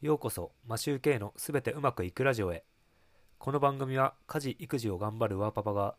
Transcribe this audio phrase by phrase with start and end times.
[0.00, 2.62] ようこそマシューケイのすべてうまくいくラジオへ。
[3.36, 5.96] この番組は家事育児を頑張るワーパパが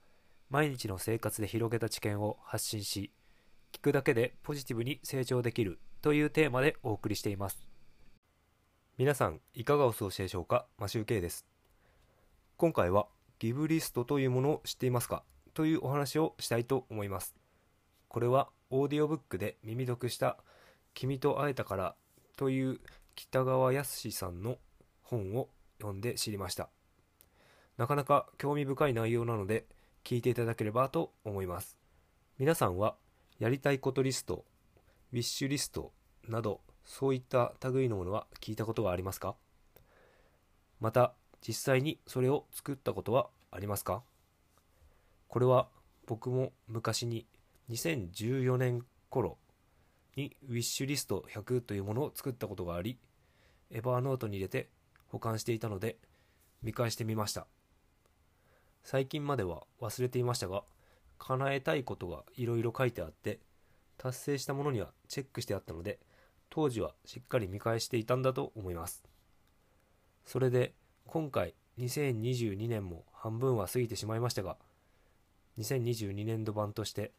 [0.50, 3.12] 毎日の生活で広げた知見を発信し
[3.74, 7.68] 聞くだけでポジティブに成長できるというテーマでお送りしています。
[8.98, 10.66] 皆さんいかがお過ごしでしょうか？
[10.78, 11.46] マシューケイです。
[12.56, 13.08] 今回は
[13.38, 15.24] ギブリストというものを知っていますか？
[15.54, 17.36] というお話をしたいと思います。
[18.08, 20.38] これはオーディオブックで耳読した
[20.94, 21.96] 君と会えたから
[22.38, 22.80] という
[23.20, 24.60] 北川康さんの
[25.02, 26.70] 本を読んで知りました。
[27.76, 29.66] なかなか興味深い内容なので
[30.06, 31.78] 聞いていただければと思います。
[32.38, 32.96] 皆さんは
[33.38, 34.46] やりたいことリスト
[35.12, 35.92] ウィッシュリスト
[36.30, 39.36] などそういった類のものは聞いたことがありますか？
[40.80, 41.14] また
[41.46, 44.02] 実際にそれを作ったことはありますか？
[45.28, 45.68] これは
[46.06, 47.26] 僕も昔に
[47.70, 49.38] 2014年頃
[50.16, 52.98] にウィッシュリスト100というものを作ったことがあり
[53.72, 54.70] エバーノートに入れて
[55.08, 55.98] 保管していたので
[56.62, 57.48] 見返してみました。
[58.84, 60.64] 最近までは忘れていましたが
[61.18, 63.40] 叶えたいことがいろいろ書いてあって
[63.98, 66.00] 達成したものにはチェックしてあったので
[66.50, 69.04] 当時はしっかり見返していたんだと思います。
[70.26, 70.74] それで
[71.06, 74.58] 今回2022年も半分は過ぎてしまいましたが
[75.60, 77.12] 2022年度版として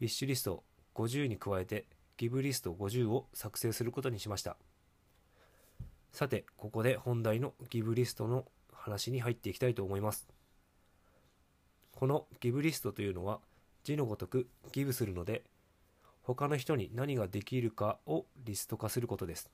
[0.00, 4.56] ウィッシュリスト50に加えてギブリスト50を作成することにしました。
[6.12, 10.28] さてここで本題のギブリストの話に入っていきたいと思います。
[11.92, 13.40] このギブリストというのは
[13.84, 15.42] 字のごとくギブするので
[16.22, 19.50] 他の人に何ができるかをリスト化することです。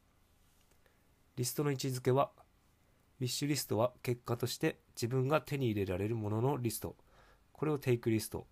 [1.36, 2.30] リストの位置づけは
[3.20, 6.96] ウィッシュリストは結果として自分が手に入れられるもののリスト。
[7.52, 8.46] これをテイクリスト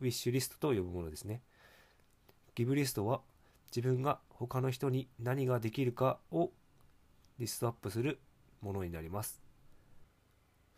[0.00, 1.42] ウィッシュリストと呼ぶものですね。
[2.54, 3.20] ギブリストは
[3.74, 6.50] 自分が他の人に何ができるかを
[7.40, 8.20] リストアップする
[8.60, 9.42] ものになります。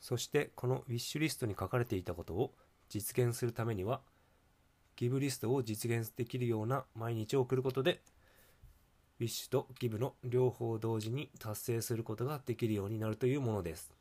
[0.00, 2.54] そしてこのウィッシュリストに書かれていたことを
[2.88, 4.00] 実現するためには
[4.96, 8.00] ギブリストを実現できるような毎日を送ることで
[9.20, 13.92] ウィッシュとギブの両方同時に達成することができるようになるというものです。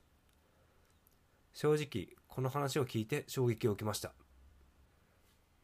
[1.54, 4.14] 正直この話を聞いて衝撃を受けました。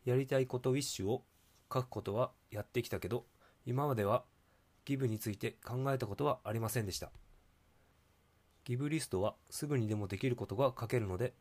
[0.06, 1.24] やりたいことウィッシュを
[1.72, 3.26] 書くことはやってきたけど
[3.66, 4.24] 今までは
[4.88, 7.12] ギブについて考えたことはありませんでした。
[8.64, 11.34] ギブリストはすぐにでもできることが書けるので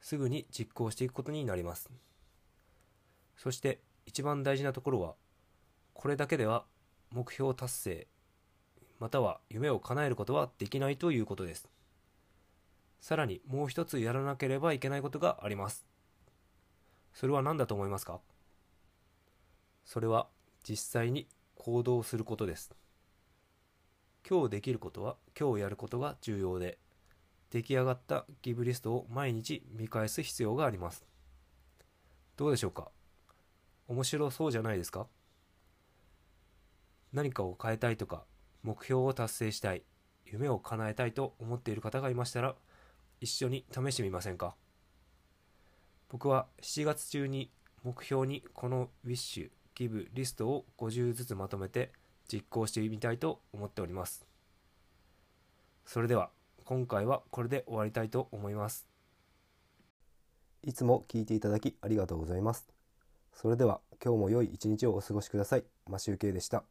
[0.00, 1.88] すぐに実行していくことになります。
[3.36, 5.14] そして一番大事なところは
[5.94, 6.64] これだけでは
[7.12, 8.08] 目標達成
[8.98, 11.68] または夢を叶えることはできないということです。
[13.00, 15.86] さらにもう一つやらなければいけないことがあります。
[17.14, 18.18] それは何だと思いますか？
[19.84, 20.26] それは
[20.68, 22.72] 実際に行動することです。
[24.28, 26.76] 今日できることは今日やることが重要で
[27.50, 31.06] 出来上がったギブリストを毎日見返す必要があります。
[32.36, 32.90] どうでしょうか？
[33.86, 35.06] 面白そうじゃないですか？
[37.14, 38.24] 何かを変えたいとか
[38.62, 39.82] 目標を達成したい
[40.26, 42.54] 夢を叶えたいと思っている方がいましたら
[43.22, 44.56] 一緒に試してみませんか？
[46.10, 47.50] 僕は7月中に
[47.82, 51.92] 目標にこのウィッシュギブリストを50ずつまとめて
[52.32, 54.26] 実行してみたいと思っております
[55.86, 56.30] それでは
[56.64, 58.88] 今回はこれで終わりたいと思います
[60.64, 62.68] いつも聞いていただきありがとうございます。
[63.32, 65.64] それでは今日も良い一日をお過ごしください。
[65.88, 66.64] マシュウケイでした。